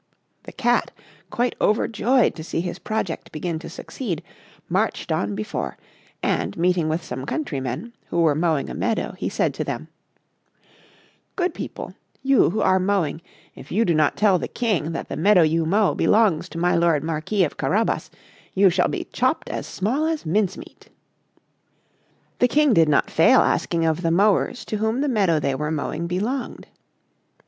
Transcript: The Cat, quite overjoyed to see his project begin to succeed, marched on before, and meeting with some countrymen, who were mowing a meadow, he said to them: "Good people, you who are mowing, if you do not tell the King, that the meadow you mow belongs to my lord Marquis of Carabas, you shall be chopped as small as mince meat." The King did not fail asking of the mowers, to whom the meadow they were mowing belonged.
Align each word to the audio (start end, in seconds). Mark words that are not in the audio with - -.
The 0.45 0.51
Cat, 0.51 0.89
quite 1.29 1.53
overjoyed 1.61 2.33
to 2.33 2.43
see 2.43 2.59
his 2.59 2.79
project 2.79 3.31
begin 3.31 3.59
to 3.59 3.69
succeed, 3.69 4.23
marched 4.67 5.11
on 5.11 5.35
before, 5.35 5.77
and 6.23 6.57
meeting 6.57 6.89
with 6.89 7.03
some 7.03 7.23
countrymen, 7.23 7.93
who 8.07 8.19
were 8.21 8.33
mowing 8.33 8.67
a 8.67 8.73
meadow, 8.73 9.13
he 9.19 9.29
said 9.29 9.53
to 9.53 9.63
them: 9.63 9.89
"Good 11.35 11.53
people, 11.53 11.93
you 12.23 12.49
who 12.49 12.61
are 12.61 12.79
mowing, 12.79 13.21
if 13.53 13.71
you 13.71 13.85
do 13.85 13.93
not 13.93 14.17
tell 14.17 14.39
the 14.39 14.47
King, 14.47 14.91
that 14.93 15.07
the 15.07 15.15
meadow 15.15 15.43
you 15.43 15.67
mow 15.67 15.93
belongs 15.93 16.49
to 16.49 16.57
my 16.57 16.75
lord 16.75 17.03
Marquis 17.03 17.43
of 17.43 17.57
Carabas, 17.57 18.09
you 18.55 18.71
shall 18.71 18.87
be 18.87 19.03
chopped 19.13 19.49
as 19.51 19.67
small 19.67 20.07
as 20.07 20.25
mince 20.25 20.57
meat." 20.57 20.89
The 22.39 22.47
King 22.47 22.73
did 22.73 22.89
not 22.89 23.11
fail 23.11 23.41
asking 23.41 23.85
of 23.85 24.01
the 24.01 24.09
mowers, 24.09 24.65
to 24.65 24.77
whom 24.77 25.01
the 25.01 25.07
meadow 25.09 25.39
they 25.39 25.53
were 25.53 25.69
mowing 25.69 26.07
belonged. 26.07 26.65